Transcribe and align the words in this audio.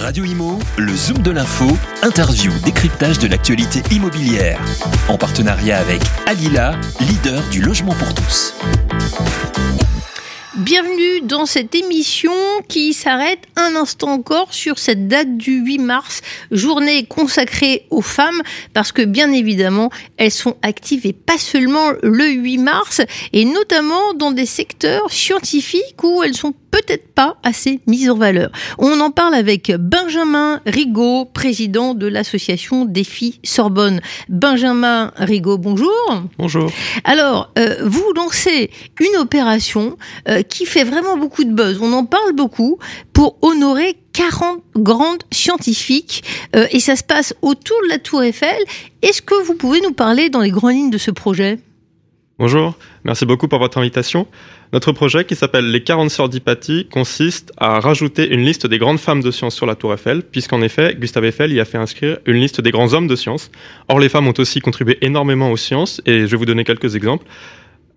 Radio 0.00 0.24
Imo, 0.24 0.58
le 0.78 0.96
Zoom 0.96 1.18
de 1.18 1.30
l'info, 1.30 1.66
interview, 2.02 2.50
décryptage 2.64 3.18
de 3.18 3.28
l'actualité 3.28 3.82
immobilière. 3.94 4.58
En 5.08 5.18
partenariat 5.18 5.78
avec 5.78 6.00
Alila, 6.26 6.74
leader 7.00 7.42
du 7.50 7.60
logement 7.60 7.92
pour 7.92 8.14
tous. 8.14 8.54
Bienvenue 10.56 11.20
dans 11.22 11.46
cette 11.46 11.74
émission 11.74 12.32
qui 12.68 12.94
s'arrête 12.94 13.40
un 13.56 13.76
instant 13.76 14.12
encore 14.12 14.54
sur 14.54 14.78
cette 14.78 15.06
date 15.06 15.36
du 15.36 15.64
8 15.64 15.78
mars, 15.78 16.22
journée 16.50 17.04
consacrée 17.04 17.86
aux 17.90 18.02
femmes, 18.02 18.42
parce 18.72 18.92
que 18.92 19.02
bien 19.02 19.32
évidemment, 19.32 19.90
elles 20.16 20.30
sont 20.30 20.56
actives 20.62 21.06
et 21.06 21.12
pas 21.12 21.38
seulement 21.38 21.92
le 22.02 22.26
8 22.26 22.58
mars, 22.58 23.00
et 23.32 23.44
notamment 23.44 24.14
dans 24.14 24.32
des 24.32 24.46
secteurs 24.46 25.10
scientifiques 25.12 26.02
où 26.02 26.22
elles 26.22 26.36
sont 26.36 26.52
peut-être 26.82 27.12
pas 27.14 27.36
assez 27.42 27.80
mises 27.86 28.10
en 28.10 28.16
valeur. 28.16 28.50
On 28.78 28.98
en 29.00 29.10
parle 29.10 29.34
avec 29.34 29.72
Benjamin 29.78 30.60
Rigaud, 30.66 31.24
président 31.26 31.94
de 31.94 32.06
l'association 32.06 32.84
Défi 32.84 33.40
Sorbonne. 33.44 34.00
Benjamin 34.28 35.12
Rigaud, 35.16 35.58
bonjour. 35.58 35.90
Bonjour. 36.38 36.70
Alors, 37.04 37.50
euh, 37.58 37.76
vous 37.82 38.12
lancez 38.14 38.70
une 39.00 39.16
opération 39.18 39.96
euh, 40.28 40.42
qui 40.42 40.66
fait 40.66 40.84
vraiment 40.84 41.16
beaucoup 41.16 41.44
de 41.44 41.52
buzz. 41.52 41.78
On 41.82 41.92
en 41.92 42.04
parle 42.04 42.32
beaucoup 42.32 42.78
pour 43.12 43.36
honorer 43.42 43.96
40 44.12 44.62
grandes 44.76 45.22
scientifiques 45.30 46.24
euh, 46.56 46.66
et 46.70 46.80
ça 46.80 46.96
se 46.96 47.04
passe 47.04 47.34
autour 47.42 47.76
de 47.84 47.88
la 47.88 47.98
Tour 47.98 48.22
Eiffel. 48.22 48.58
Est-ce 49.02 49.22
que 49.22 49.40
vous 49.44 49.54
pouvez 49.54 49.80
nous 49.80 49.92
parler 49.92 50.30
dans 50.30 50.40
les 50.40 50.50
grandes 50.50 50.72
lignes 50.72 50.90
de 50.90 50.98
ce 50.98 51.10
projet? 51.10 51.58
Bonjour, 52.40 52.74
merci 53.04 53.26
beaucoup 53.26 53.48
pour 53.48 53.58
votre 53.58 53.76
invitation. 53.76 54.26
Notre 54.72 54.92
projet, 54.92 55.26
qui 55.26 55.36
s'appelle 55.36 55.70
Les 55.70 55.82
40 55.82 56.08
sœurs 56.08 56.30
d'Hypatie, 56.30 56.88
consiste 56.90 57.52
à 57.58 57.80
rajouter 57.80 58.32
une 58.32 58.40
liste 58.40 58.66
des 58.66 58.78
grandes 58.78 58.98
femmes 58.98 59.22
de 59.22 59.30
science 59.30 59.54
sur 59.54 59.66
la 59.66 59.74
Tour 59.74 59.92
Eiffel, 59.92 60.22
puisqu'en 60.22 60.62
effet, 60.62 60.96
Gustave 60.98 61.26
Eiffel 61.26 61.52
y 61.52 61.60
a 61.60 61.66
fait 61.66 61.76
inscrire 61.76 62.16
une 62.24 62.36
liste 62.36 62.62
des 62.62 62.70
grands 62.70 62.94
hommes 62.94 63.08
de 63.08 63.14
science. 63.14 63.50
Or, 63.88 64.00
les 64.00 64.08
femmes 64.08 64.26
ont 64.26 64.32
aussi 64.38 64.60
contribué 64.60 64.96
énormément 65.02 65.50
aux 65.50 65.58
sciences, 65.58 66.00
et 66.06 66.20
je 66.20 66.30
vais 66.30 66.38
vous 66.38 66.46
donner 66.46 66.64
quelques 66.64 66.96
exemples. 66.96 67.26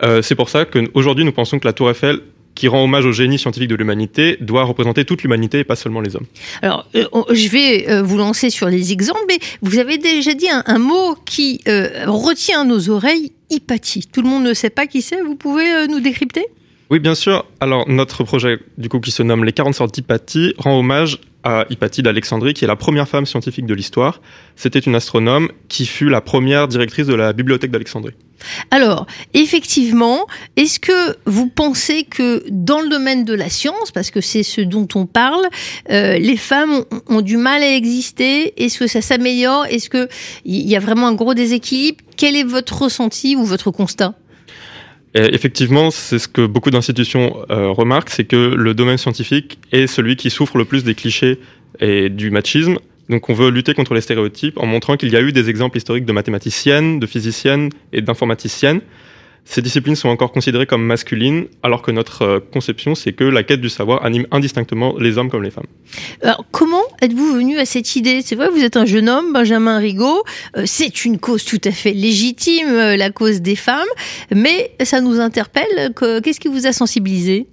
Euh, 0.03 0.21
c'est 0.21 0.35
pour 0.35 0.49
ça 0.49 0.65
qu'aujourd'hui, 0.65 1.23
nous 1.23 1.31
pensons 1.31 1.57
que 1.57 1.65
la 1.65 1.71
Tour 1.71 1.89
Eiffel 1.89 2.19
qui 2.55 2.67
rend 2.67 2.83
hommage 2.83 3.05
au 3.05 3.11
génie 3.11 3.39
scientifique 3.39 3.69
de 3.69 3.75
l'humanité, 3.75 4.37
doit 4.39 4.63
représenter 4.63 5.05
toute 5.05 5.23
l'humanité 5.23 5.59
et 5.59 5.63
pas 5.63 5.75
seulement 5.75 6.01
les 6.01 6.15
hommes. 6.15 6.25
Alors, 6.61 6.87
euh, 6.95 7.05
je 7.31 7.47
vais 7.49 7.89
euh, 7.89 8.03
vous 8.03 8.17
lancer 8.17 8.49
sur 8.49 8.69
les 8.69 8.91
exemples, 8.91 9.23
mais 9.27 9.39
vous 9.61 9.79
avez 9.79 9.97
déjà 9.97 10.33
dit 10.33 10.47
un, 10.49 10.79
mot 10.79 11.15
qui 11.25 11.61
euh, 11.67 12.05
retient 12.07 12.65
nos 12.65 12.89
oreilles, 12.89 13.31
Hypatie. 13.49 14.07
Tout 14.11 14.21
le 14.21 14.29
monde 14.29 14.43
ne 14.43 14.53
sait 14.53 14.69
pas 14.69 14.87
qui 14.87 15.01
c'est, 15.01 15.21
vous 15.21 15.35
pouvez 15.35 15.87
nous 15.87 15.99
décrypter? 15.99 16.45
Oui, 16.89 16.99
bien 16.99 17.15
sûr. 17.15 17.45
Alors, 17.59 17.87
notre 17.87 18.23
projet, 18.23 18.59
du 18.77 18.89
coup, 18.89 18.99
qui 18.99 19.11
se 19.11 19.23
nomme 19.23 19.43
Les 19.43 19.53
40 19.53 19.75
sortes 19.75 19.93
d'Hypatie, 19.93 20.53
rend 20.57 20.79
hommage 20.79 21.19
à 21.43 21.65
Hypatie 21.69 22.01
d'Alexandrie, 22.01 22.53
qui 22.53 22.65
est 22.65 22.67
la 22.67 22.75
première 22.75 23.07
femme 23.07 23.25
scientifique 23.25 23.65
de 23.65 23.73
l'histoire. 23.73 24.21
C'était 24.55 24.79
une 24.79 24.95
astronome 24.95 25.49
qui 25.67 25.85
fut 25.85 26.09
la 26.09 26.21
première 26.21 26.67
directrice 26.67 27.07
de 27.07 27.15
la 27.15 27.33
bibliothèque 27.33 27.71
d'Alexandrie. 27.71 28.13
Alors, 28.71 29.05
effectivement, 29.33 30.25
est-ce 30.55 30.79
que 30.79 31.17
vous 31.25 31.47
pensez 31.47 32.03
que 32.03 32.43
dans 32.49 32.81
le 32.81 32.89
domaine 32.89 33.25
de 33.25 33.33
la 33.33 33.49
science, 33.49 33.91
parce 33.91 34.11
que 34.11 34.21
c'est 34.21 34.43
ce 34.43 34.61
dont 34.61 34.87
on 34.95 35.05
parle, 35.05 35.45
euh, 35.89 36.17
les 36.17 36.37
femmes 36.37 36.83
ont, 37.07 37.21
du 37.21 37.37
mal 37.37 37.61
à 37.61 37.75
exister? 37.75 38.53
Est-ce 38.61 38.79
que 38.79 38.87
ça 38.87 39.01
s'améliore? 39.01 39.65
Est-ce 39.67 39.89
qu'il 39.89 40.07
y 40.45 40.75
a 40.75 40.79
vraiment 40.79 41.07
un 41.07 41.13
gros 41.13 41.33
déséquilibre? 41.33 41.99
Quel 42.17 42.35
est 42.35 42.43
votre 42.43 42.83
ressenti 42.83 43.35
ou 43.35 43.43
votre 43.43 43.71
constat? 43.71 44.13
Effectivement, 45.15 45.91
c'est 45.91 46.19
ce 46.19 46.27
que 46.27 46.45
beaucoup 46.45 46.71
d'institutions 46.71 47.45
euh, 47.49 47.69
remarquent, 47.69 48.09
c'est 48.09 48.23
que 48.23 48.35
le 48.35 48.73
domaine 48.73 48.97
scientifique 48.97 49.59
est 49.71 49.87
celui 49.87 50.15
qui 50.15 50.29
souffre 50.29 50.57
le 50.57 50.65
plus 50.65 50.83
des 50.83 50.95
clichés 50.95 51.39
et 51.79 52.09
du 52.09 52.31
machisme. 52.31 52.77
Donc 53.09 53.29
on 53.29 53.33
veut 53.33 53.49
lutter 53.49 53.73
contre 53.73 53.93
les 53.93 54.01
stéréotypes 54.01 54.57
en 54.57 54.65
montrant 54.65 54.97
qu'il 54.97 55.09
y 55.09 55.15
a 55.15 55.21
eu 55.21 55.31
des 55.31 55.49
exemples 55.49 55.77
historiques 55.77 56.05
de 56.05 56.13
mathématiciennes, 56.13 56.99
de 56.99 57.05
physiciennes 57.05 57.69
et 57.91 58.01
d'informaticiennes 58.01 58.81
ces 59.45 59.61
disciplines 59.61 59.95
sont 59.95 60.09
encore 60.09 60.31
considérées 60.31 60.65
comme 60.65 60.83
masculines, 60.83 61.47
alors 61.63 61.81
que 61.81 61.91
notre 61.91 62.21
euh, 62.23 62.39
conception, 62.39 62.95
c'est 62.95 63.13
que 63.13 63.23
la 63.23 63.43
quête 63.43 63.61
du 63.61 63.69
savoir 63.69 64.03
anime 64.05 64.25
indistinctement 64.31 64.95
les 64.97 65.17
hommes 65.17 65.29
comme 65.29 65.43
les 65.43 65.51
femmes. 65.51 65.65
Alors, 66.21 66.45
comment 66.51 66.81
êtes-vous 67.01 67.33
venu 67.33 67.57
à 67.59 67.65
cette 67.65 67.95
idée? 67.95 68.21
C'est 68.23 68.35
vrai, 68.35 68.49
vous 68.49 68.63
êtes 68.63 68.77
un 68.77 68.85
jeune 68.85 69.09
homme, 69.09 69.33
Benjamin 69.33 69.77
Rigaud. 69.77 70.23
Euh, 70.55 70.63
c'est 70.65 71.05
une 71.05 71.19
cause 71.19 71.43
tout 71.43 71.61
à 71.65 71.71
fait 71.71 71.91
légitime, 71.91 72.69
euh, 72.69 72.95
la 72.95 73.11
cause 73.11 73.41
des 73.41 73.55
femmes, 73.55 73.87
mais 74.33 74.71
ça 74.83 75.01
nous 75.01 75.19
interpelle. 75.19 75.93
Qu'est-ce 76.23 76.39
qui 76.39 76.47
vous 76.47 76.65
a 76.65 76.71
sensibilisé? 76.71 77.47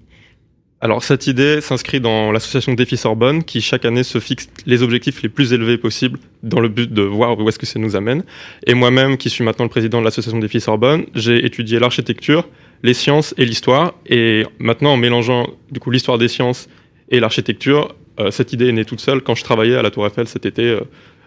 Alors 0.82 1.04
cette 1.04 1.26
idée 1.26 1.60
s'inscrit 1.60 2.00
dans 2.00 2.32
l'association 2.32 2.72
Défi 2.72 2.96
Sorbonne 2.96 3.44
qui 3.44 3.60
chaque 3.60 3.84
année 3.84 4.02
se 4.02 4.18
fixe 4.18 4.48
les 4.64 4.82
objectifs 4.82 5.22
les 5.22 5.28
plus 5.28 5.52
élevés 5.52 5.76
possibles 5.76 6.18
dans 6.42 6.60
le 6.60 6.68
but 6.68 6.91
de 6.91 7.02
voir 7.02 7.38
où 7.38 7.46
est-ce 7.50 7.58
que 7.58 7.66
ça 7.66 7.78
nous 7.78 7.96
amène. 7.96 8.24
Et 8.66 8.72
moi-même 8.72 9.18
qui 9.18 9.28
suis 9.28 9.44
maintenant 9.44 9.66
le 9.66 9.70
président 9.70 10.00
de 10.00 10.06
l'association 10.06 10.38
Défi 10.38 10.58
Sorbonne, 10.58 11.04
j'ai 11.14 11.44
étudié 11.44 11.78
l'architecture, 11.78 12.48
les 12.82 12.94
sciences 12.94 13.34
et 13.36 13.44
l'histoire. 13.44 13.92
Et 14.06 14.46
maintenant 14.58 14.94
en 14.94 14.96
mélangeant 14.96 15.48
du 15.70 15.80
coup 15.80 15.91
l'histoire 15.91 16.16
des 16.16 16.28
sciences 16.28 16.66
et 17.10 17.20
l'architecture, 17.20 17.94
euh, 18.18 18.30
cette 18.30 18.54
idée 18.54 18.68
est 18.68 18.72
née 18.72 18.86
toute 18.86 19.00
seule 19.00 19.20
quand 19.20 19.34
je 19.34 19.44
travaillais 19.44 19.76
à 19.76 19.82
la 19.82 19.91
Tour 19.91 20.06
Eiffel 20.06 20.28
cet 20.28 20.47
été. 20.47 20.62
Euh, 20.62 20.80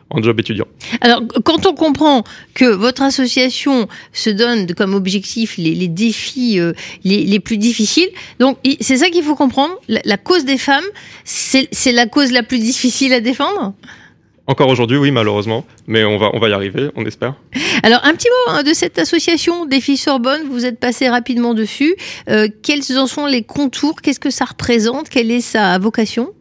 en 0.09 0.21
job 0.21 0.39
étudiant. 0.39 0.65
Alors, 1.01 1.21
quand 1.43 1.65
on 1.65 1.73
comprend 1.73 2.23
que 2.53 2.65
votre 2.65 3.01
association 3.01 3.87
se 4.11 4.29
donne 4.29 4.73
comme 4.75 4.93
objectif 4.93 5.57
les, 5.57 5.87
défis 5.87 6.59
euh, 6.59 6.73
les, 7.03 7.39
plus 7.39 7.57
difficiles, 7.57 8.09
donc 8.39 8.57
c'est 8.79 8.97
ça 8.97 9.09
qu'il 9.09 9.23
faut 9.23 9.35
comprendre. 9.35 9.73
La, 9.87 10.17
cause 10.17 10.45
des 10.45 10.57
femmes, 10.57 10.83
c'est 11.23 11.91
la 11.91 12.05
cause 12.05 12.31
la 12.31 12.43
plus 12.43 12.59
difficile 12.59 13.13
à 13.13 13.19
défendre? 13.19 13.73
Encore 14.45 14.67
aujourd'hui, 14.67 14.97
oui, 14.97 15.11
malheureusement, 15.11 15.65
mais 15.87 16.03
on 16.03 16.17
va, 16.17 16.29
on 16.33 16.39
va 16.39 16.49
y 16.49 16.53
arriver, 16.53 16.89
on 16.95 17.05
espère. 17.05 17.35
Alors, 17.81 18.01
un 18.03 18.13
petit 18.13 18.27
mot 18.27 18.53
hein, 18.53 18.63
de 18.63 18.73
cette 18.73 18.99
association 18.99 19.65
Défis 19.65 19.95
Sorbonne, 19.95 20.41
vous 20.49 20.65
êtes 20.65 20.79
passé 20.79 21.07
rapidement 21.07 21.53
dessus. 21.53 21.95
Euh, 22.29 22.49
quels 22.61 22.97
en 22.97 23.07
sont 23.07 23.25
les 23.25 23.43
contours? 23.43 24.01
Qu'est-ce 24.01 24.19
que 24.19 24.29
ça 24.29 24.43
représente? 24.43 25.07
Quelle 25.07 25.31
est 25.31 25.39
sa 25.39 25.79
vocation? 25.79 26.33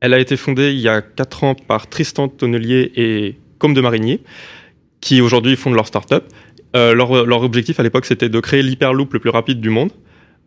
Elle 0.00 0.14
a 0.14 0.18
été 0.18 0.36
fondée 0.36 0.72
il 0.72 0.80
y 0.80 0.88
a 0.88 1.02
4 1.02 1.44
ans 1.44 1.54
par 1.54 1.88
Tristan 1.88 2.28
Tonnelier 2.28 2.92
et 2.96 3.36
Comme 3.58 3.74
de 3.74 3.80
Marigny, 3.80 4.20
qui 5.00 5.20
aujourd'hui 5.20 5.56
fondent 5.56 5.74
leur 5.74 5.86
start-up. 5.86 6.24
Euh, 6.74 6.94
leur, 6.94 7.42
objectif 7.42 7.80
à 7.80 7.82
l'époque, 7.82 8.04
c'était 8.04 8.28
de 8.28 8.40
créer 8.40 8.62
l'hyperloop 8.62 9.12
le 9.14 9.20
plus 9.20 9.30
rapide 9.30 9.60
du 9.60 9.70
monde. 9.70 9.90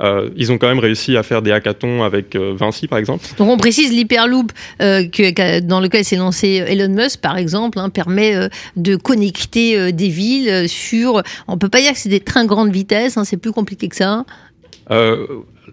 Euh, 0.01 0.29
ils 0.37 0.51
ont 0.51 0.57
quand 0.57 0.67
même 0.67 0.79
réussi 0.79 1.17
à 1.17 1.23
faire 1.23 1.41
des 1.41 1.51
hackathons 1.51 2.03
avec 2.03 2.35
euh, 2.35 2.53
Vinci, 2.55 2.87
par 2.87 2.99
exemple. 2.99 3.25
Donc 3.37 3.49
on 3.49 3.57
précise 3.57 3.91
l'hyperloop 3.91 4.51
que, 4.79 5.59
dans 5.59 5.81
lequel 5.81 6.05
s'est 6.05 6.16
lancé 6.16 6.63
Elon 6.67 6.93
Musk, 6.93 7.19
par 7.19 7.35
exemple, 7.35 7.79
hein, 7.79 7.89
permet 7.89 8.49
de 8.77 8.95
connecter 8.95 9.91
des 9.91 10.07
villes 10.07 10.69
sur. 10.69 11.21
On 11.47 11.57
peut 11.57 11.67
pas 11.67 11.81
dire 11.81 11.93
que 11.93 11.99
c'est 11.99 12.09
des 12.09 12.21
trains 12.21 12.45
grande 12.45 12.71
vitesse, 12.71 13.17
hein, 13.17 13.25
c'est 13.25 13.37
plus 13.37 13.51
compliqué 13.51 13.89
que 13.89 13.95
ça. 13.95 14.25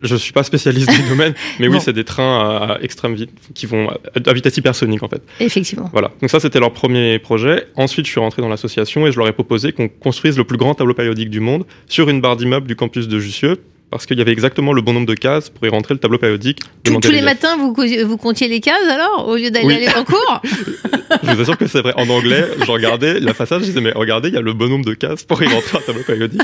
Je 0.02 0.14
ne 0.14 0.18
suis 0.18 0.32
pas 0.32 0.42
spécialiste 0.42 0.90
du 0.90 1.02
domaine, 1.08 1.34
mais 1.58 1.68
oui, 1.68 1.78
c'est 1.80 1.92
des 1.92 2.04
trains 2.04 2.40
à, 2.40 2.78
extrême 2.82 3.14
vitesse 3.14 3.34
qui 3.54 3.66
vont 3.66 3.88
à 3.88 4.32
vitesse 4.32 4.56
hypersonique 4.56 5.02
en 5.02 5.08
fait. 5.08 5.22
Effectivement. 5.40 5.88
Voilà. 5.92 6.10
Donc 6.20 6.30
ça, 6.30 6.40
c'était 6.40 6.60
leur 6.60 6.72
premier 6.72 7.18
projet. 7.18 7.66
Ensuite, 7.76 8.06
je 8.06 8.10
suis 8.10 8.20
rentré 8.20 8.42
dans 8.42 8.48
l'association 8.48 9.06
et 9.06 9.12
je 9.12 9.18
leur 9.18 9.28
ai 9.28 9.32
proposé 9.32 9.72
qu'on 9.72 9.88
construise 9.88 10.36
le 10.36 10.44
plus 10.44 10.58
grand 10.58 10.74
tableau 10.74 10.94
périodique 10.94 11.30
du 11.30 11.40
monde 11.40 11.64
sur 11.88 12.08
une 12.08 12.20
barre 12.20 12.36
d'immeuble 12.36 12.66
du 12.66 12.76
campus 12.76 13.08
de 13.08 13.18
Jussieu 13.18 13.58
parce 13.90 14.06
qu'il 14.06 14.18
y 14.18 14.20
avait 14.20 14.32
exactement 14.32 14.72
le 14.72 14.82
bon 14.82 14.92
nombre 14.92 15.06
de 15.06 15.14
cases 15.14 15.50
pour 15.50 15.66
y 15.66 15.70
rentrer 15.70 15.94
le 15.94 16.00
tableau 16.00 16.18
périodique. 16.18 16.60
Tous, 16.82 16.98
tous 17.00 17.10
les 17.10 17.22
matins, 17.22 17.56
vous, 17.56 17.74
vous 18.06 18.16
comptiez 18.16 18.48
les 18.48 18.60
cases 18.60 18.88
alors, 18.90 19.28
au 19.28 19.36
lieu 19.36 19.50
d'aller 19.50 19.88
en 19.96 20.04
cours 20.04 20.40
Je 21.22 21.32
vous 21.32 21.40
assure 21.40 21.56
que 21.56 21.66
c'est 21.66 21.80
vrai. 21.80 21.92
En 21.96 22.08
anglais, 22.08 22.44
je 22.64 22.70
regardais 22.70 23.20
la 23.20 23.34
façade, 23.34 23.60
je 23.60 23.66
disais, 23.66 23.80
mais 23.80 23.92
regardez, 23.92 24.28
il 24.28 24.34
y 24.34 24.38
a 24.38 24.40
le 24.40 24.52
bon 24.52 24.68
nombre 24.68 24.84
de 24.84 24.94
cases 24.94 25.22
pour 25.24 25.42
y 25.42 25.46
rentrer 25.46 25.78
un 25.78 25.80
tableau 25.80 26.02
périodique. 26.02 26.42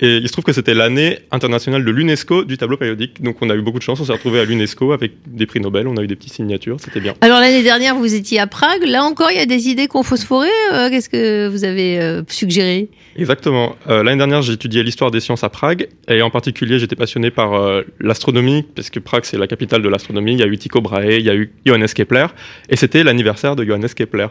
Et 0.00 0.16
il 0.16 0.26
se 0.26 0.32
trouve 0.32 0.44
que 0.44 0.52
c'était 0.52 0.74
l'année 0.74 1.20
internationale 1.30 1.84
de 1.84 1.90
l'UNESCO 1.90 2.44
du 2.44 2.58
tableau 2.58 2.76
périodique. 2.76 3.22
Donc 3.22 3.36
on 3.40 3.50
a 3.50 3.54
eu 3.54 3.62
beaucoup 3.62 3.78
de 3.78 3.82
chance, 3.82 4.00
on 4.00 4.04
s'est 4.04 4.12
retrouvé 4.12 4.40
à 4.40 4.44
l'UNESCO 4.44 4.92
avec 4.92 5.12
des 5.26 5.46
prix 5.46 5.60
Nobel, 5.60 5.88
on 5.88 5.96
a 5.96 6.02
eu 6.02 6.06
des 6.06 6.16
petites 6.16 6.34
signatures, 6.34 6.76
c'était 6.80 7.00
bien. 7.00 7.14
Alors 7.20 7.40
l'année 7.40 7.62
dernière, 7.62 7.96
vous 7.96 8.14
étiez 8.14 8.40
à 8.40 8.46
Prague. 8.46 8.84
Là 8.84 9.04
encore, 9.04 9.30
il 9.30 9.36
y 9.36 9.40
a 9.40 9.46
des 9.46 9.68
idées 9.68 9.88
qu'on 9.88 10.02
phosphorer. 10.02 10.48
Euh, 10.72 10.90
Qu'est-ce 10.90 11.08
que 11.08 11.48
vous 11.48 11.64
avez 11.64 12.00
euh, 12.00 12.22
suggéré? 12.28 12.88
Exactement. 13.16 13.76
Euh, 13.88 14.02
l'année 14.02 14.18
dernière, 14.18 14.48
étudié 14.50 14.82
l'histoire 14.82 15.10
des 15.10 15.20
sciences 15.20 15.44
à 15.44 15.48
Prague. 15.48 15.88
Et 16.08 16.22
en 16.22 16.30
particulier, 16.30 16.73
j'étais 16.78 16.96
passionné 16.96 17.30
par 17.30 17.54
euh, 17.54 17.82
l'astronomie, 18.00 18.64
parce 18.74 18.90
que 18.90 19.00
Prague, 19.00 19.24
c'est 19.24 19.38
la 19.38 19.46
capitale 19.46 19.82
de 19.82 19.88
l'astronomie. 19.88 20.32
Il 20.32 20.40
y 20.40 20.42
a 20.42 20.46
eu 20.46 20.58
Tycho 20.58 20.80
Brahe, 20.80 21.18
il 21.18 21.24
y 21.24 21.30
a 21.30 21.34
eu 21.34 21.52
Johannes 21.66 21.88
Kepler, 21.88 22.26
et 22.68 22.76
c'était 22.76 23.02
l'anniversaire 23.02 23.56
de 23.56 23.64
Johannes 23.64 23.88
Kepler. 23.94 24.28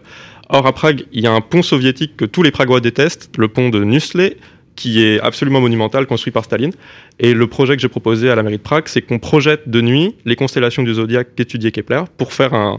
Or, 0.49 0.65
à 0.67 0.73
Prague, 0.73 1.05
il 1.11 1.23
y 1.23 1.27
a 1.27 1.31
un 1.31 1.41
pont 1.41 1.61
soviétique 1.61 2.17
que 2.17 2.25
tous 2.25 2.43
les 2.43 2.51
Pragois 2.51 2.79
détestent, 2.79 3.29
le 3.37 3.47
pont 3.47 3.69
de 3.69 3.83
Nusle, 3.83 4.35
qui 4.75 5.03
est 5.03 5.19
absolument 5.19 5.61
monumental, 5.61 6.05
construit 6.07 6.31
par 6.31 6.45
Staline. 6.45 6.73
Et 7.19 7.33
le 7.33 7.47
projet 7.47 7.75
que 7.75 7.81
j'ai 7.81 7.89
proposé 7.89 8.29
à 8.29 8.35
la 8.35 8.43
mairie 8.43 8.57
de 8.57 8.63
Prague, 8.63 8.87
c'est 8.87 9.01
qu'on 9.01 9.19
projette 9.19 9.69
de 9.69 9.81
nuit 9.81 10.15
les 10.25 10.35
constellations 10.35 10.83
du 10.83 10.93
zodiaque 10.93 11.35
qu'étudiait 11.35 11.71
Kepler 11.71 12.03
pour 12.17 12.33
faire 12.33 12.53
un, 12.53 12.77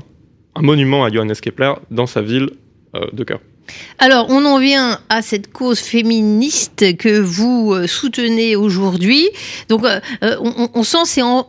monument 0.60 1.04
à 1.04 1.10
Johannes 1.10 1.34
Kepler 1.40 1.72
dans 1.90 2.06
sa 2.06 2.22
ville 2.22 2.50
euh, 2.94 3.06
de 3.12 3.24
cœur. 3.24 3.40
Alors, 3.98 4.26
on 4.28 4.44
en 4.44 4.58
vient 4.58 4.98
à 5.08 5.22
cette 5.22 5.52
cause 5.52 5.80
féministe 5.80 6.96
que 6.96 7.20
vous 7.20 7.72
euh, 7.72 7.86
soutenez 7.86 8.56
aujourd'hui. 8.56 9.28
Donc, 9.68 9.84
euh, 9.84 10.00
euh, 10.22 10.36
on, 10.74 10.82
sent 10.82 11.04
c'est 11.06 11.22
en, 11.22 11.46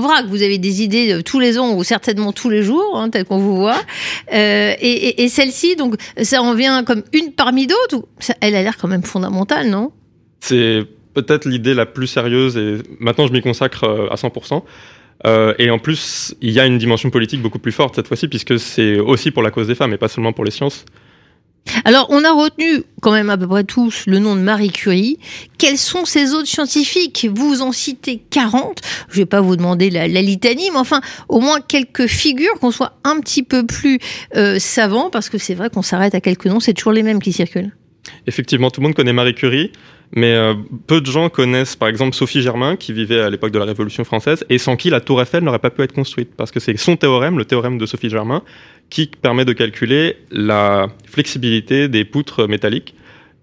vrac. 0.00 0.26
Vous 0.26 0.42
avez 0.42 0.58
des 0.58 0.82
idées 0.82 1.22
tous 1.24 1.40
les 1.40 1.58
ans 1.58 1.74
ou 1.74 1.84
certainement 1.84 2.32
tous 2.32 2.50
les 2.50 2.62
jours, 2.62 2.98
hein, 2.98 3.10
tel 3.10 3.24
qu'on 3.24 3.38
vous 3.38 3.56
voit. 3.56 3.80
et, 4.30 5.28
celle-ci, 5.28 5.76
donc, 5.76 5.94
ça 6.22 6.42
en 6.42 6.54
vient 6.54 6.84
comme 6.84 7.02
une 7.12 7.32
parmi 7.32 7.66
d'autres. 7.66 8.06
Elle 8.40 8.54
a 8.54 8.62
l'air 8.62 8.76
quand 8.76 8.88
même 8.88 9.04
fondamentale, 9.04 9.68
non? 9.68 9.92
C'est 10.40 10.82
peut-être 11.14 11.46
l'idée 11.46 11.74
la 11.74 11.86
plus 11.86 12.06
sérieuse 12.06 12.56
et 12.56 12.78
maintenant 12.98 13.26
je 13.26 13.32
m'y 13.32 13.40
consacre 13.40 13.84
à 14.10 14.16
100%. 14.16 14.62
et 15.58 15.70
en 15.70 15.78
plus, 15.78 16.34
il 16.42 16.50
y 16.50 16.60
a 16.60 16.66
une 16.66 16.78
dimension 16.78 17.10
politique 17.10 17.40
beaucoup 17.40 17.58
plus 17.58 17.72
forte 17.72 17.94
cette 17.94 18.08
fois-ci, 18.08 18.28
puisque 18.28 18.58
c'est 18.58 18.98
aussi 18.98 19.30
pour 19.30 19.42
la 19.42 19.50
cause 19.50 19.68
des 19.68 19.74
femmes 19.74 19.94
et 19.94 19.98
pas 19.98 20.08
seulement 20.08 20.32
pour 20.32 20.44
les 20.44 20.50
sciences. 20.50 20.84
Alors, 21.84 22.06
on 22.10 22.24
a 22.24 22.32
retenu 22.32 22.82
quand 23.00 23.12
même 23.12 23.30
à 23.30 23.36
peu 23.36 23.46
près 23.46 23.64
tous 23.64 24.04
le 24.06 24.18
nom 24.18 24.36
de 24.36 24.40
Marie 24.40 24.70
Curie. 24.70 25.18
Quels 25.58 25.78
sont 25.78 26.04
ces 26.04 26.32
autres 26.32 26.48
scientifiques? 26.48 27.26
Vous 27.32 27.62
en 27.62 27.72
citez 27.72 28.22
40. 28.30 28.80
Je 29.08 29.14
ne 29.14 29.22
vais 29.22 29.26
pas 29.26 29.40
vous 29.40 29.56
demander 29.56 29.90
la, 29.90 30.06
litanie, 30.06 30.70
mais 30.70 30.78
enfin, 30.78 31.00
au 31.28 31.40
moins 31.40 31.60
quelques 31.60 32.06
figures, 32.06 32.58
qu'on 32.60 32.70
soit 32.70 32.98
un 33.04 33.20
petit 33.20 33.42
peu 33.42 33.66
plus 33.66 33.98
euh, 34.36 34.58
savant, 34.58 35.10
parce 35.10 35.28
que 35.28 35.38
c'est 35.38 35.54
vrai 35.54 35.70
qu'on 35.70 35.82
s'arrête 35.82 36.14
à 36.14 36.20
quelques 36.20 36.46
noms, 36.46 36.60
c'est 36.60 36.74
toujours 36.74 36.92
les 36.92 37.02
mêmes 37.02 37.20
qui 37.20 37.32
circulent. 37.32 37.74
Effectivement, 38.26 38.70
tout 38.70 38.80
le 38.80 38.86
monde 38.86 38.94
connaît 38.94 39.12
Marie 39.12 39.34
Curie, 39.34 39.72
mais 40.14 40.34
euh, 40.34 40.54
peu 40.86 41.00
de 41.00 41.06
gens 41.06 41.28
connaissent 41.28 41.76
par 41.76 41.88
exemple 41.88 42.14
Sophie 42.14 42.42
Germain, 42.42 42.76
qui 42.76 42.92
vivait 42.92 43.20
à 43.20 43.30
l'époque 43.30 43.50
de 43.50 43.58
la 43.58 43.64
Révolution 43.64 44.04
française, 44.04 44.44
et 44.48 44.58
sans 44.58 44.76
qui 44.76 44.90
la 44.90 45.00
tour 45.00 45.20
Eiffel 45.20 45.42
n'aurait 45.42 45.58
pas 45.58 45.70
pu 45.70 45.82
être 45.82 45.92
construite, 45.92 46.30
parce 46.36 46.50
que 46.50 46.60
c'est 46.60 46.76
son 46.76 46.96
théorème, 46.96 47.38
le 47.38 47.44
théorème 47.44 47.78
de 47.78 47.86
Sophie 47.86 48.10
Germain, 48.10 48.42
qui 48.90 49.06
permet 49.06 49.44
de 49.44 49.52
calculer 49.52 50.16
la 50.30 50.88
flexibilité 51.06 51.88
des 51.88 52.04
poutres 52.04 52.48
métalliques 52.48 52.94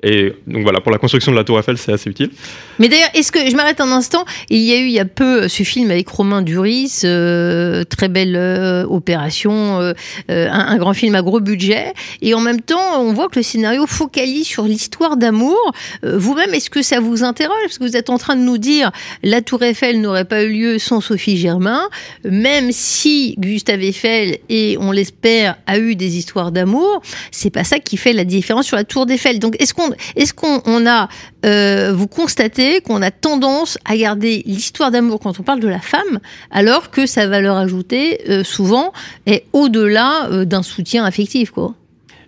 et 0.04 0.34
donc 0.48 0.64
voilà, 0.64 0.82
pour 0.82 0.92
la 0.92 0.98
construction 0.98 1.32
de 1.32 1.38
la 1.38 1.44
Tour 1.44 1.60
Eiffel, 1.60 1.78
c'est 1.78 1.94
assez 1.94 2.10
utile. 2.10 2.32
Mais 2.80 2.90
d'ailleurs, 2.90 3.10
est-ce 3.14 3.32
que 3.32 3.40
je 3.50 3.56
m'arrête 3.56 3.80
un 3.82 3.92
instant 3.92 4.26
Il 4.50 4.60
y 4.60 4.74
a 4.74 4.78
eu 4.78 4.86
il 4.86 4.92
y 4.92 5.00
a 5.00 5.06
peu 5.06 5.48
ce 5.48 5.64
film 5.64 5.92
avec 5.92 6.08
Romain 6.10 6.42
Duris, 6.42 7.02
euh, 7.04 7.84
très 7.84 8.10
belle 8.10 8.36
euh, 8.36 8.84
opération, 8.86 9.80
euh, 9.80 9.94
un, 10.28 10.78
grand 10.78 10.94
film 10.94 11.14
à 11.16 11.22
gros 11.22 11.40
budget, 11.40 11.94
et 12.22 12.34
en 12.34 12.40
même 12.40 12.62
temps, 12.62 13.00
on 13.00 13.14
voit 13.14 13.30
que 13.30 13.38
le 13.38 13.44
scénario 13.44 13.86
focalise 13.86 14.48
sur 14.48 14.64
l'histoire 14.64 15.18
d'amour. 15.18 15.58
Vous-même, 16.04 16.54
est-ce 16.54 16.70
que 16.70 16.82
ça 16.82 17.00
vous 17.00 17.24
intéresse 17.24 17.56
Parce 17.64 17.78
que 17.78 17.84
vous 17.84 17.96
êtes 17.96 18.10
en 18.10 18.18
train 18.18 18.36
de 18.36 18.42
nous 18.42 18.58
dire 18.58 18.92
la 19.24 19.42
Tour 19.42 19.62
Eiffel 19.62 20.02
n'aurait 20.02 20.26
pas 20.26 20.44
eu 20.44 20.52
lieu 20.52 20.80
sans 20.80 21.02
Sophie 21.02 21.38
Germain, 21.38 21.88
même 22.24 22.72
si 22.72 23.36
Gustave 23.38 23.84
Eiffel 23.84 24.40
et 24.50 24.78
on 24.80 24.92
l'espère 24.92 25.58
a 25.68 25.78
eu 25.78 25.96
des 25.96 26.18
histoires 26.18 26.52
d'amour, 26.52 27.02
c'est 27.32 27.50
pas 27.50 27.64
ça 27.64 27.80
qui 27.80 27.98
fait 27.98 28.14
la 28.14 28.24
différence 28.24 28.66
sur 28.66 28.78
la 28.78 28.84
Tour 28.84 29.06
Eiffel. 29.10 29.40
Donc, 29.40 29.56
est-ce 29.60 29.74
qu'on 29.74 29.91
est-ce 30.16 30.34
qu'on 30.34 30.88
a, 30.88 31.10
euh, 31.46 31.94
vous 31.94 32.08
constatez 32.08 32.82
qu'on 32.82 33.02
a 33.02 33.12
tendance 33.12 33.78
à 33.86 33.96
garder 33.98 34.44
l'histoire 34.46 34.92
d'amour 34.92 35.20
quand 35.20 35.40
on 35.40 35.44
parle 35.44 35.60
de 35.60 35.68
la 35.68 35.80
femme, 35.80 36.20
alors 36.52 36.92
que 36.92 37.06
sa 37.06 37.28
valeur 37.28 37.58
ajoutée, 37.58 38.22
euh, 38.30 38.44
souvent, 38.44 38.94
est 39.26 39.46
au-delà 39.54 40.30
euh, 40.30 40.46
d'un 40.46 40.64
soutien 40.64 41.06
affectif, 41.06 41.52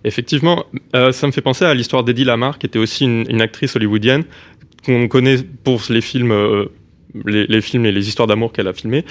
Effectivement, 0.06 0.64
ça 0.92 1.26
me 1.26 1.32
fait 1.32 1.40
penser 1.40 1.64
à 1.64 1.72
l'histoire 1.72 2.04
d'Eddie 2.04 2.24
Lamar, 2.24 2.58
qui 2.58 2.66
était 2.66 2.78
aussi 2.78 3.04
une, 3.06 3.40
actrice 3.40 3.74
hollywoodienne 3.74 4.24
qu'on 4.84 5.08
connaît 5.08 5.38
pour 5.64 5.80
les 5.88 6.02
films, 6.02 6.68
les, 7.24 7.60
films 7.62 7.86
et 7.86 7.92
les 7.92 8.06
histoires 8.06 8.28
d'amour 8.28 8.52
qu'elle 8.52 8.68
a 8.68 8.74
filmés, 8.74 9.06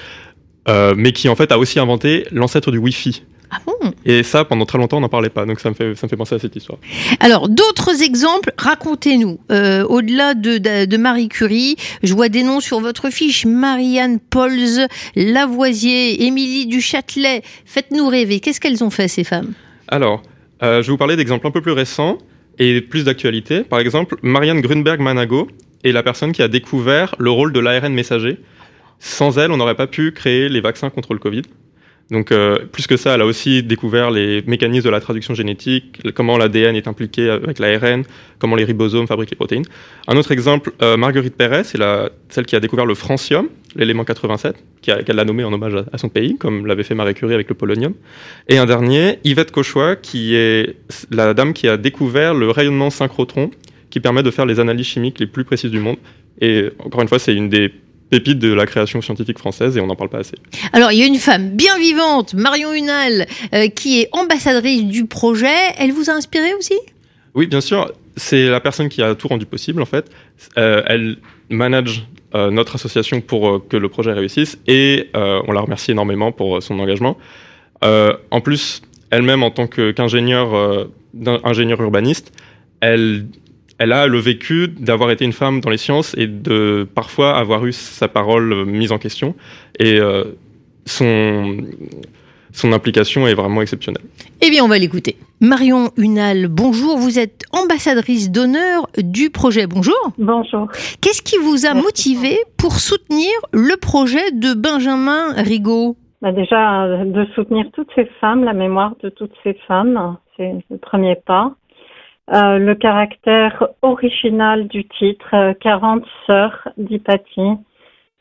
mais 0.67 1.11
qui 1.11 1.29
en 1.29 1.35
fait 1.35 1.51
a 1.51 1.57
aussi 1.57 1.79
inventé 1.79 2.27
l'ancêtre 2.31 2.69
du 2.69 2.77
Wi-Fi. 2.77 3.23
Ah 3.55 3.59
bon 3.65 3.91
Et 4.05 4.23
ça, 4.23 4.45
pendant 4.45 4.65
très 4.65 4.77
longtemps, 4.77 4.97
on 4.97 5.01
n'en 5.01 5.09
parlait 5.09 5.29
pas. 5.29 5.45
Donc 5.45 5.59
ça 5.59 5.69
me, 5.69 5.75
fait, 5.75 5.95
ça 5.95 6.07
me 6.07 6.09
fait 6.09 6.17
penser 6.17 6.35
à 6.35 6.39
cette 6.39 6.55
histoire. 6.55 6.79
Alors, 7.19 7.49
d'autres 7.49 8.01
exemples, 8.01 8.51
racontez-nous. 8.57 9.39
Euh, 9.51 9.83
au-delà 9.83 10.33
de, 10.33 10.97
Marie 10.97 11.27
Curie, 11.27 11.75
je 12.01 12.13
vois 12.13 12.29
des 12.29 12.43
noms 12.43 12.59
sur 12.59 12.79
votre 12.79 13.09
fiche. 13.11 13.45
Marianne 13.45 14.19
Pauls, 14.19 14.87
Lavoisier, 15.15 16.23
Émilie 16.25 16.65
Duchâtelet. 16.65 17.43
Faites-nous 17.65 18.07
rêver. 18.07 18.39
Qu'est-ce 18.39 18.59
qu'elles 18.59 18.83
ont 18.83 18.89
fait, 18.89 19.07
ces 19.07 19.23
femmes? 19.23 19.53
Alors, 19.87 20.23
euh, 20.63 20.81
je 20.81 20.87
vais 20.87 20.91
vous 20.91 20.97
parler 20.97 21.15
d'exemples 21.15 21.45
un 21.45 21.51
peu 21.51 21.61
plus 21.61 21.73
récents 21.73 22.17
et 22.57 22.81
plus 22.81 23.03
d'actualité. 23.03 23.61
Par 23.61 23.79
exemple, 23.79 24.15
Marianne 24.23 24.61
Grunberg-Manago 24.61 25.47
est 25.83 25.91
la 25.91 26.01
personne 26.01 26.31
qui 26.31 26.41
a 26.41 26.47
découvert 26.47 27.15
le 27.19 27.29
rôle 27.29 27.53
de 27.53 27.59
l'ARN 27.59 27.93
messager. 27.93 28.39
Sans 28.99 29.37
elle, 29.37 29.51
on 29.51 29.57
n'aurait 29.57 29.75
pas 29.75 29.87
pu 29.87 30.11
créer 30.11 30.49
les 30.49 30.61
vaccins 30.61 30.89
contre 30.89 31.13
le 31.13 31.19
Covid. 31.19 31.43
Donc, 32.11 32.31
euh, 32.31 32.59
plus 32.71 32.85
que 32.85 32.97
ça, 32.97 33.15
elle 33.15 33.21
a 33.21 33.25
aussi 33.25 33.63
découvert 33.63 34.11
les 34.11 34.43
mécanismes 34.45 34.85
de 34.85 34.89
la 34.89 34.99
traduction 34.99 35.33
génétique, 35.33 36.01
comment 36.13 36.37
l'ADN 36.37 36.75
est 36.75 36.87
impliqué 36.87 37.29
avec 37.29 37.59
l'ARN, 37.59 38.03
comment 38.39 38.55
les 38.55 38.65
ribosomes 38.65 39.07
fabriquent 39.07 39.31
les 39.31 39.37
protéines. 39.37 39.65
Un 40.07 40.17
autre 40.17 40.31
exemple, 40.31 40.73
euh, 40.81 40.97
Marguerite 40.97 41.35
Pérez, 41.35 41.63
c'est 41.63 41.79
celle 42.29 42.45
qui 42.45 42.55
a 42.55 42.59
découvert 42.59 42.85
le 42.85 42.93
francium, 42.93 43.47
l'élément 43.75 44.03
87, 44.03 44.55
qu'elle 44.81 45.19
a 45.19 45.25
nommé 45.25 45.43
en 45.43 45.53
hommage 45.53 45.75
à, 45.91 45.97
son 45.97 46.09
pays, 46.09 46.37
comme 46.37 46.67
l'avait 46.67 46.83
fait 46.83 46.93
Marie 46.93 47.13
Curie 47.13 47.33
avec 47.33 47.49
le 47.49 47.55
polonium. 47.55 47.93
Et 48.49 48.57
un 48.57 48.65
dernier, 48.65 49.19
Yvette 49.23 49.51
Cauchois, 49.51 49.95
qui 49.95 50.35
est 50.35 50.75
la 51.09 51.33
dame 51.33 51.53
qui 51.53 51.67
a 51.67 51.77
découvert 51.77 52.33
le 52.33 52.51
rayonnement 52.51 52.89
synchrotron, 52.89 53.49
qui 53.89 53.99
permet 53.99 54.23
de 54.23 54.31
faire 54.31 54.45
les 54.45 54.59
analyses 54.59 54.87
chimiques 54.87 55.19
les 55.19 55.27
plus 55.27 55.45
précises 55.45 55.71
du 55.71 55.79
monde. 55.79 55.97
Et 56.41 56.69
encore 56.79 57.01
une 57.01 57.07
fois, 57.07 57.19
c'est 57.19 57.33
une 57.33 57.49
des 57.49 57.71
pépite 58.09 58.39
de 58.39 58.53
la 58.53 58.65
création 58.65 59.01
scientifique 59.01 59.39
française 59.39 59.77
et 59.77 59.81
on 59.81 59.87
n'en 59.87 59.95
parle 59.95 60.09
pas 60.09 60.19
assez. 60.19 60.35
Alors, 60.71 60.91
il 60.91 60.99
y 60.99 61.03
a 61.03 61.05
une 61.05 61.17
femme 61.17 61.51
bien 61.51 61.77
vivante, 61.79 62.33
Marion 62.33 62.73
Hunal, 62.73 63.25
euh, 63.53 63.67
qui 63.67 64.01
est 64.01 64.09
ambassadrice 64.11 64.83
du 64.83 65.05
projet. 65.05 65.47
Elle 65.77 65.91
vous 65.91 66.09
a 66.09 66.13
inspiré 66.13 66.53
aussi? 66.53 66.75
Oui, 67.33 67.47
bien 67.47 67.61
sûr. 67.61 67.91
C'est 68.15 68.47
la 68.47 68.59
personne 68.59 68.89
qui 68.89 69.01
a 69.01 69.15
tout 69.15 69.27
rendu 69.27 69.45
possible, 69.45 69.81
en 69.81 69.85
fait. 69.85 70.11
Euh, 70.57 70.83
elle 70.85 71.17
manage 71.49 72.05
euh, 72.35 72.51
notre 72.51 72.75
association 72.75 73.21
pour 73.21 73.67
que 73.67 73.77
le 73.77 73.89
projet 73.89 74.13
réussisse 74.13 74.59
et 74.67 75.09
on 75.13 75.51
la 75.51 75.61
remercie 75.61 75.91
énormément 75.91 76.31
pour 76.31 76.61
son 76.61 76.79
engagement. 76.79 77.17
en 77.81 78.41
plus, 78.41 78.81
elle-même, 79.09 79.43
en 79.43 79.51
tant 79.51 79.67
qu'ingénieur 79.67 80.87
ingénieur 81.43 81.81
urbaniste, 81.81 82.31
elle 82.79 83.25
elle 83.77 83.91
a 83.91 84.07
le 84.07 84.19
vécu 84.19 84.67
d'avoir 84.67 85.11
été 85.11 85.25
une 85.25 85.33
femme 85.33 85.59
dans 85.61 85.69
les 85.69 85.77
sciences 85.77 86.15
et 86.17 86.27
de 86.27 86.87
parfois 86.95 87.37
avoir 87.37 87.65
eu 87.65 87.71
sa 87.71 88.07
parole 88.07 88.65
mise 88.65 88.91
en 88.91 88.97
question. 88.97 89.35
Et 89.79 89.99
euh, 89.99 90.23
son, 90.85 91.57
son 92.51 92.71
implication 92.71 93.27
est 93.27 93.33
vraiment 93.33 93.61
exceptionnelle. 93.61 94.03
Eh 94.41 94.49
bien, 94.49 94.63
on 94.63 94.67
va 94.67 94.77
l'écouter. 94.77 95.17
Marion 95.41 95.89
Hunal, 95.97 96.47
bonjour. 96.47 96.97
Vous 96.97 97.19
êtes 97.19 97.43
ambassadrice 97.51 98.31
d'honneur 98.31 98.87
du 98.97 99.29
projet. 99.29 99.67
Bonjour. 99.67 100.11
Bonjour. 100.17 100.67
Qu'est-ce 101.01 101.21
qui 101.21 101.37
vous 101.37 101.65
a 101.65 101.73
motivé 101.73 102.37
pour 102.57 102.73
soutenir 102.73 103.31
le 103.51 103.75
projet 103.77 104.31
de 104.31 104.53
Benjamin 104.53 105.33
Rigaud? 105.35 105.97
Bah 106.21 106.31
Déjà, 106.31 106.87
de 107.03 107.25
soutenir 107.35 107.65
toutes 107.73 107.89
ces 107.95 108.05
femmes, 108.21 108.45
la 108.45 108.53
mémoire 108.53 108.93
de 109.03 109.09
toutes 109.09 109.33
ces 109.43 109.55
femmes, 109.67 110.15
c'est 110.37 110.53
le 110.69 110.77
premier 110.77 111.15
pas. 111.15 111.55
Euh, 112.31 112.57
le 112.57 112.73
caractère 112.75 113.67
original 113.81 114.67
du 114.67 114.87
titre, 114.87 115.53
40 115.59 116.03
euh, 116.03 116.05
sœurs 116.25 116.69
d'Hypatie, 116.77 117.57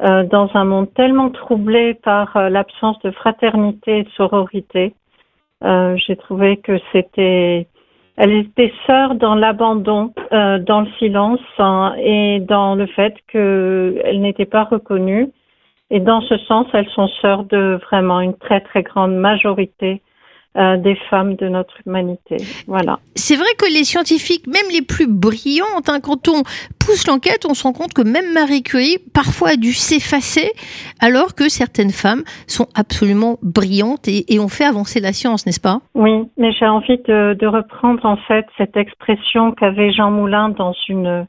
euh, 0.02 0.24
dans 0.24 0.50
un 0.54 0.64
monde 0.64 0.92
tellement 0.94 1.30
troublé 1.30 1.94
par 1.94 2.50
l'absence 2.50 2.98
de 3.02 3.12
fraternité 3.12 3.98
et 3.98 4.02
de 4.02 4.10
sororité. 4.10 4.94
J'ai 5.64 6.16
trouvé 6.16 6.56
que 6.56 6.76
c'était, 6.90 7.68
elle 8.16 8.32
était 8.32 8.72
sœur 8.84 9.14
dans 9.14 9.36
l'abandon, 9.36 10.12
dans 10.32 10.80
le 10.80 10.90
silence 10.98 11.38
hein, 11.60 11.94
et 11.98 12.40
dans 12.40 12.74
le 12.74 12.86
fait 12.86 13.14
qu'elle 13.28 14.20
n'était 14.20 14.44
pas 14.44 14.64
reconnue. 14.64 15.28
Et 15.90 16.00
dans 16.00 16.20
ce 16.22 16.36
sens, 16.38 16.66
elles 16.72 16.88
sont 16.88 17.06
sœurs 17.20 17.44
de 17.44 17.78
vraiment 17.88 18.20
une 18.20 18.34
très 18.34 18.60
très 18.60 18.82
grande 18.82 19.14
majorité 19.14 20.02
euh, 20.58 20.76
des 20.76 20.96
femmes 21.08 21.36
de 21.36 21.48
notre 21.48 21.74
humanité. 21.86 22.36
Voilà. 22.66 22.98
C'est 23.14 23.36
vrai 23.36 23.48
que 23.58 23.64
les 23.72 23.84
scientifiques, 23.84 24.46
même 24.46 24.70
les 24.70 24.82
plus 24.82 25.06
brillantes, 25.06 25.88
hein, 25.88 25.98
quand 26.02 26.28
on 26.28 26.42
pousse 26.78 27.06
l'enquête, 27.06 27.46
on 27.48 27.54
se 27.54 27.62
rend 27.62 27.72
compte 27.72 27.94
que 27.94 28.02
même 28.02 28.34
Marie 28.34 28.62
Curie 28.62 28.98
parfois 29.14 29.50
a 29.50 29.56
dû 29.56 29.72
s'effacer, 29.72 30.52
alors 31.00 31.34
que 31.34 31.48
certaines 31.48 31.90
femmes 31.90 32.22
sont 32.46 32.66
absolument 32.74 33.38
brillantes 33.42 34.08
et, 34.08 34.38
ont 34.40 34.48
fait 34.48 34.64
avancer 34.64 35.00
la 35.00 35.14
science, 35.14 35.46
n'est-ce 35.46 35.60
pas? 35.60 35.80
Oui, 35.94 36.28
mais 36.36 36.52
j'ai 36.52 36.66
envie 36.66 36.98
de, 36.98 37.46
reprendre 37.46 38.04
en 38.04 38.18
fait 38.18 38.44
cette 38.58 38.76
expression 38.76 39.52
qu'avait 39.52 39.90
Jean 39.90 40.10
Moulin 40.10 40.50
dans 40.50 40.74
une 40.86 41.26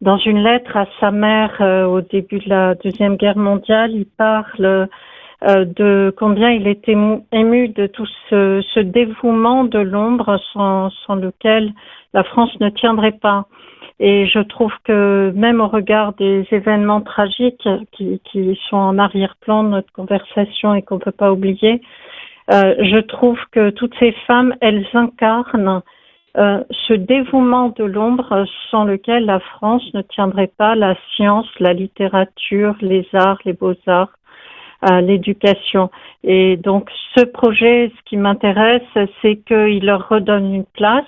dans 0.00 0.18
une 0.18 0.42
lettre 0.42 0.76
à 0.76 0.86
sa 1.00 1.10
mère 1.10 1.56
euh, 1.60 1.84
au 1.84 2.00
début 2.00 2.38
de 2.38 2.48
la 2.48 2.74
deuxième 2.74 3.16
guerre 3.16 3.36
mondiale. 3.36 3.92
Il 3.92 4.06
parle 4.06 4.64
euh, 4.64 4.86
de 5.42 6.14
combien 6.16 6.50
il 6.50 6.66
était 6.66 6.96
ému 7.32 7.68
de 7.68 7.86
tout 7.86 8.06
ce, 8.30 8.80
dévouement 8.80 9.64
de 9.64 9.78
l'ombre 9.78 10.40
sans, 10.52 11.14
lequel 11.14 11.72
la 12.14 12.24
France 12.24 12.58
ne 12.60 12.70
tiendrait 12.70 13.18
pas. 13.20 13.46
Et 13.98 14.26
je 14.26 14.40
trouve 14.40 14.72
que 14.84 15.32
même 15.34 15.60
au 15.60 15.68
regard 15.68 16.12
des 16.14 16.46
événements 16.50 17.00
tragiques 17.00 17.68
qui, 17.92 18.20
qui 18.24 18.58
sont 18.68 18.76
en 18.76 18.98
arrière-plan 18.98 19.64
de 19.64 19.68
notre 19.70 19.92
conversation 19.92 20.74
et 20.74 20.82
qu'on 20.82 20.96
ne 20.96 21.00
peut 21.00 21.12
pas 21.12 21.32
oublier, 21.32 21.80
euh, 22.52 22.74
je 22.78 23.00
trouve 23.00 23.38
que 23.50 23.70
toutes 23.70 23.94
ces 23.98 24.12
femmes, 24.26 24.54
elles 24.60 24.86
incarnent 24.92 25.82
euh, 26.36 26.62
ce 26.86 26.92
dévouement 26.92 27.70
de 27.70 27.84
l'ombre 27.84 28.44
sans 28.70 28.84
lequel 28.84 29.24
la 29.24 29.40
France 29.40 29.82
ne 29.94 30.02
tiendrait 30.02 30.52
pas 30.56 30.74
la 30.74 30.94
science, 31.14 31.46
la 31.58 31.72
littérature, 31.72 32.76
les 32.80 33.06
arts, 33.14 33.38
les 33.44 33.54
beaux-arts, 33.54 34.12
l'éducation. 34.82 35.90
Et 36.24 36.56
donc 36.56 36.90
ce 37.16 37.24
projet, 37.24 37.90
ce 37.96 38.02
qui 38.04 38.16
m'intéresse, 38.16 38.82
c'est 39.22 39.36
qu'il 39.36 39.84
leur 39.84 40.08
redonne 40.08 40.54
une 40.54 40.64
place. 40.64 41.04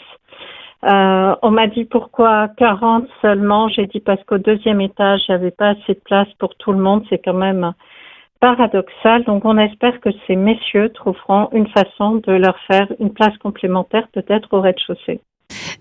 Euh, 0.84 1.34
on 1.42 1.50
m'a 1.50 1.66
dit 1.66 1.84
pourquoi 1.84 2.48
40 2.56 3.06
seulement. 3.20 3.68
J'ai 3.68 3.86
dit 3.86 4.00
parce 4.00 4.22
qu'au 4.24 4.38
deuxième 4.38 4.80
étage, 4.80 5.20
il 5.28 5.32
n'y 5.32 5.34
avait 5.34 5.50
pas 5.50 5.70
assez 5.70 5.94
de 5.94 6.00
place 6.04 6.28
pour 6.38 6.54
tout 6.54 6.72
le 6.72 6.78
monde. 6.78 7.04
C'est 7.10 7.18
quand 7.18 7.34
même 7.34 7.72
paradoxal. 8.40 9.24
Donc 9.24 9.44
on 9.44 9.58
espère 9.58 10.00
que 10.00 10.10
ces 10.26 10.36
messieurs 10.36 10.90
trouveront 10.90 11.48
une 11.52 11.66
façon 11.68 12.16
de 12.16 12.32
leur 12.32 12.58
faire 12.70 12.86
une 13.00 13.12
place 13.12 13.36
complémentaire 13.38 14.06
peut-être 14.12 14.48
au 14.52 14.60
rez-de-chaussée. 14.60 15.20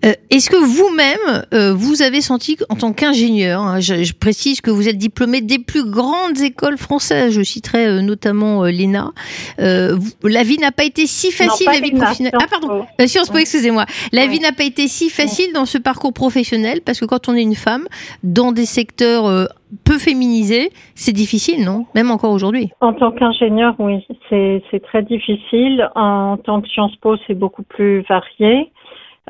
Euh, 0.06 0.13
est-ce 0.30 0.50
que 0.50 0.58
vous-même, 0.58 1.44
euh, 1.54 1.74
vous 1.74 2.04
avez 2.04 2.22
senti 2.22 2.56
en 2.70 2.75
tant 2.75 2.94
qu'ingénieur, 2.94 3.62
hein, 3.62 3.80
je, 3.80 4.13
précise 4.13 4.62
que 4.62 4.70
vous 4.70 4.88
êtes 4.88 4.98
diplômé 4.98 5.42
des 5.42 5.58
plus 5.58 5.89
grandes 5.89 6.39
écoles 6.39 6.77
françaises, 6.77 7.34
je 7.34 7.42
citerai 7.42 7.88
euh, 7.88 8.01
notamment 8.01 8.63
l'ENA, 8.66 9.12
la 9.58 10.44
vie 10.44 10.60
n'a 10.60 10.72
pas 10.72 10.84
été 10.84 11.08
si 11.08 11.32
facile, 11.32 11.68
la 11.68 11.80
vie 11.80 11.92
professionnelle. 11.92 12.34
Ah 12.39 12.46
pardon, 12.50 12.86
Sciences 13.06 13.30
Po, 13.30 13.38
excusez-moi. 13.38 13.86
La 14.13 14.27
vie 14.27 14.39
n'a 14.39 14.51
pas 14.51 14.66
été 14.66 14.88
si 14.88 15.10
facile 15.10 15.51
dans 15.54 15.66
ce 15.66 15.77
parcours 15.80 16.13
professionnel 16.13 16.82
parce 16.86 17.00
que 17.00 17.06
quand 17.06 17.27
on 17.27 17.34
est 17.34 17.42
une 17.42 17.56
femme 17.56 17.88
dans 18.24 18.51
des 18.51 18.66
secteurs 18.66 19.50
peu 19.84 19.98
féminisés, 19.98 20.70
c'est 20.96 21.12
difficile, 21.12 21.66
non? 21.66 21.86
Même 21.96 22.12
encore 22.12 22.32
aujourd'hui. 22.32 22.70
En 22.82 22.94
tant 22.94 23.12
qu'ingénieur, 23.12 23.75
oui, 23.80 24.06
c'est 24.30 24.84
très 24.84 25.04
difficile. 25.04 25.89
En 25.96 26.38
tant 26.38 26.62
que 26.62 26.68
Sciences 26.68 26.96
Po, 26.98 27.16
c'est 27.25 27.34
beaucoup 27.34 27.63
plus 27.63 28.01
varié. 28.08 28.72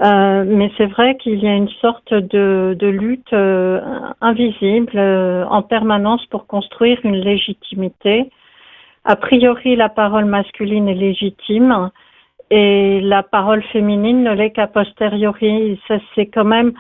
Euh, 0.02 0.44
mais 0.46 0.72
c'est 0.78 0.86
vrai 0.86 1.18
qu'il 1.18 1.40
y 1.44 1.48
a 1.48 1.56
une 1.56 1.70
sorte 1.82 2.14
de, 2.14 2.78
lutte 2.82 3.34
euh, 3.34 3.82
invisible 4.22 4.92
euh, 4.96 5.44
en 5.46 5.64
permanence 5.64 6.24
pour 6.28 6.46
construire 6.46 7.00
une 7.04 7.16
légitimité. 7.16 8.30
A 9.06 9.16
priori, 9.16 9.76
la 9.76 9.90
parole 9.90 10.26
masculine 10.26 10.88
est 10.88 10.94
légitime 10.94 11.90
et 12.52 13.02
la 13.02 13.24
parole 13.24 13.64
féminine 13.64 14.24
ne 14.24 14.34
l'est 14.34 14.52
qu'a 14.52 14.68
posteriori. 14.68 15.80
Ça, 15.88 15.96
c'est 16.14 16.28
quand 16.28 16.46
même 16.46 16.74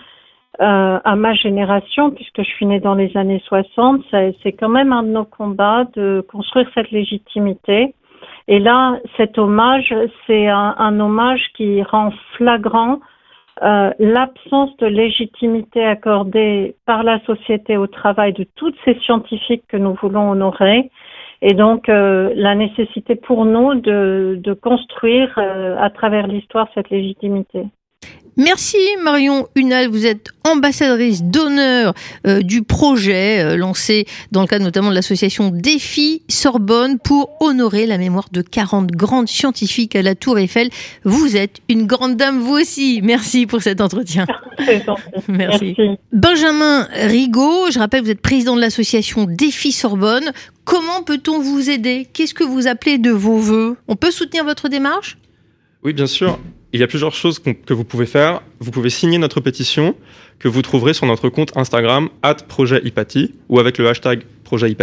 à 0.59 1.15
ma 1.15 1.35
génération, 1.35 2.09
puisque 2.09 2.41
je 2.41 2.49
suis 2.49 2.65
née 2.65 2.79
dans 2.79 2.95
les 2.95 3.15
années 3.15 3.43
60, 3.45 4.01
c'est 4.41 4.53
quand 4.53 4.69
même 4.69 4.91
un 4.91 5.03
de 5.03 5.09
nos 5.09 5.23
combats 5.23 5.85
de 5.95 6.25
construire 6.31 6.67
cette 6.73 6.89
légitimité. 6.89 7.93
Et 8.47 8.59
là, 8.59 8.99
cet 9.17 9.37
hommage, 9.37 9.93
c'est 10.25 10.47
un, 10.47 10.99
hommage 10.99 11.41
qui 11.55 11.83
rend 11.83 12.11
flagrant 12.35 12.99
euh, 13.63 13.91
l'absence 13.99 14.75
de 14.77 14.85
légitimité 14.85 15.83
accordée 15.83 16.75
par 16.85 17.03
la 17.03 17.19
société 17.25 17.75
au 17.75 17.87
travail 17.87 18.33
de 18.33 18.45
toutes 18.55 18.75
ces 18.85 18.95
scientifiques 18.99 19.63
que 19.67 19.77
nous 19.77 19.95
voulons 19.95 20.31
honorer, 20.31 20.91
et 21.41 21.53
donc 21.53 21.89
euh, 21.89 22.31
la 22.35 22.55
nécessité 22.55 23.15
pour 23.15 23.45
nous 23.45 23.75
de, 23.75 24.59
construire 24.61 25.33
euh, 25.37 25.75
à 25.79 25.89
travers 25.89 26.27
l'histoire 26.27 26.67
cette 26.73 26.89
légitimité. 26.89 27.65
Merci 28.37 28.77
Marion 29.03 29.47
Hunal, 29.55 29.87
vous 29.87 30.05
êtes 30.05 30.29
ambassadrice 30.47 31.23
d'honneur 31.23 31.95
euh, 32.27 32.41
du 32.41 32.61
projet 32.61 33.43
euh, 33.43 33.57
lancé 33.57 34.05
dans 34.31 34.41
le 34.41 34.47
cadre 34.47 34.63
notamment 34.63 34.91
de 34.91 34.95
l'association 34.95 35.49
Défi 35.49 36.21
Sorbonne 36.29 36.99
pour 36.99 37.35
honorer 37.41 37.87
la 37.87 37.97
mémoire 37.97 38.27
de 38.31 38.43
40 38.43 38.91
grandes 38.91 39.27
scientifiques 39.27 39.95
à 39.95 40.03
la 40.03 40.13
Tour 40.13 40.37
Eiffel. 40.37 40.69
Vous 41.03 41.35
êtes 41.35 41.61
une 41.67 41.87
grande 41.87 42.15
dame 42.15 42.39
vous 42.39 42.53
aussi. 42.53 43.01
Merci 43.03 43.47
pour 43.47 43.63
cet 43.63 43.81
entretien. 43.81 44.27
Merci. 45.27 45.75
Benjamin 46.13 46.87
Rigaud, 46.93 47.71
je 47.71 47.79
rappelle 47.79 48.03
vous 48.03 48.11
êtes 48.11 48.21
président 48.21 48.55
de 48.55 48.61
l'association 48.61 49.25
Défi 49.25 49.71
Sorbonne. 49.71 50.31
Comment 50.63 51.01
peut-on 51.01 51.39
vous 51.39 51.71
aider? 51.71 52.07
Qu'est-ce 52.13 52.35
que 52.35 52.43
vous 52.43 52.67
appelez 52.67 52.99
de 52.99 53.09
vos 53.09 53.37
voeux? 53.37 53.77
On 53.87 53.95
peut 53.95 54.11
soutenir 54.11 54.43
votre 54.43 54.69
démarche? 54.69 55.17
Oui, 55.83 55.93
bien 55.93 56.05
sûr 56.07 56.37
il 56.73 56.79
y 56.79 56.83
a 56.83 56.87
plusieurs 56.87 57.13
choses 57.13 57.39
que 57.39 57.73
vous 57.73 57.83
pouvez 57.83 58.05
faire. 58.05 58.41
Vous 58.59 58.71
pouvez 58.71 58.89
signer 58.89 59.17
notre 59.17 59.39
pétition 59.39 59.95
que 60.39 60.47
vous 60.47 60.61
trouverez 60.61 60.93
sur 60.93 61.05
notre 61.05 61.29
compte 61.29 61.51
Instagram 61.55 62.09
@projethypatie 62.47 63.33
ou 63.49 63.59
avec 63.59 63.77
le 63.77 63.87
hashtag 63.87 64.23
projet 64.43 64.75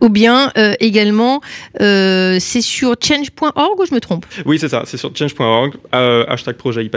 Ou 0.00 0.08
bien 0.08 0.50
euh, 0.56 0.74
également, 0.80 1.40
euh, 1.80 2.38
c'est 2.40 2.62
sur 2.62 2.96
change.org 3.00 3.78
ou 3.78 3.84
je 3.84 3.94
me 3.94 4.00
trompe? 4.00 4.26
Oui, 4.46 4.58
c'est 4.58 4.68
ça, 4.68 4.84
c'est 4.86 4.96
sur 4.96 5.14
change.org, 5.14 5.74
euh, 5.94 6.24
hashtag 6.28 6.56
projet 6.56 6.90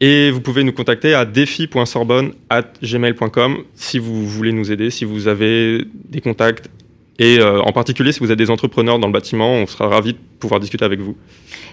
Et 0.00 0.30
vous 0.30 0.40
pouvez 0.40 0.62
nous 0.62 0.72
contacter 0.72 1.14
à 1.14 1.24
défi.sorbonne.gmail.com 1.24 3.56
si 3.74 3.98
vous 3.98 4.24
voulez 4.26 4.52
nous 4.52 4.70
aider, 4.70 4.90
si 4.90 5.04
vous 5.04 5.26
avez 5.26 5.84
des 6.08 6.20
contacts 6.20 6.70
et 7.18 7.38
euh, 7.38 7.60
en 7.62 7.72
particulier, 7.72 8.12
si 8.12 8.20
vous 8.20 8.30
êtes 8.30 8.38
des 8.38 8.50
entrepreneurs 8.50 8.98
dans 8.98 9.06
le 9.06 9.12
bâtiment, 9.12 9.50
on 9.50 9.66
sera 9.66 9.88
ravis 9.88 10.12
de 10.12 10.18
pouvoir 10.38 10.60
discuter 10.60 10.84
avec 10.84 11.00
vous. 11.00 11.16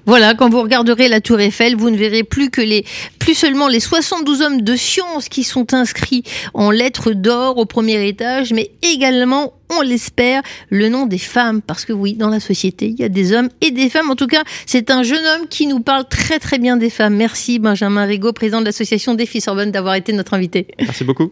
Voilà, 0.05 0.33
quand 0.35 0.49
vous 0.49 0.61
regarderez 0.61 1.07
la 1.07 1.21
Tour 1.21 1.39
Eiffel, 1.39 1.75
vous 1.75 1.89
ne 1.89 1.97
verrez 1.97 2.23
plus 2.23 2.49
que 2.49 2.61
les, 2.61 2.85
plus 3.19 3.35
seulement 3.35 3.67
les 3.67 3.79
72 3.79 4.41
hommes 4.41 4.61
de 4.61 4.75
science 4.75 5.29
qui 5.29 5.43
sont 5.43 5.73
inscrits 5.73 6.23
en 6.53 6.71
lettres 6.71 7.11
d'or 7.11 7.57
au 7.57 7.65
premier 7.65 8.07
étage, 8.07 8.53
mais 8.53 8.71
également, 8.81 9.53
on 9.69 9.81
l'espère, 9.81 10.41
le 10.69 10.89
nom 10.89 11.05
des 11.05 11.17
femmes. 11.17 11.61
Parce 11.61 11.85
que 11.85 11.93
oui, 11.93 12.13
dans 12.13 12.29
la 12.29 12.39
société, 12.39 12.87
il 12.87 12.99
y 12.99 13.03
a 13.03 13.09
des 13.09 13.33
hommes 13.33 13.49
et 13.61 13.71
des 13.71 13.89
femmes. 13.89 14.09
En 14.09 14.15
tout 14.15 14.27
cas, 14.27 14.43
c'est 14.65 14.91
un 14.91 15.03
jeune 15.03 15.25
homme 15.25 15.47
qui 15.49 15.67
nous 15.67 15.79
parle 15.79 16.05
très 16.07 16.39
très 16.39 16.57
bien 16.57 16.77
des 16.77 16.89
femmes. 16.89 17.15
Merci 17.15 17.59
Benjamin 17.59 18.05
Rigaud, 18.05 18.33
président 18.33 18.61
de 18.61 18.65
l'association 18.65 19.13
Défi 19.15 19.41
Sorbonne, 19.41 19.71
d'avoir 19.71 19.95
été 19.95 20.13
notre 20.13 20.33
invité. 20.33 20.67
Merci 20.79 21.03
beaucoup. 21.03 21.31